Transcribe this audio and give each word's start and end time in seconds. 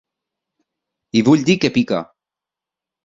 I 1.19 1.23
vull 1.27 1.45
dis 1.51 1.61
que 1.67 1.73
pica. 1.77 2.01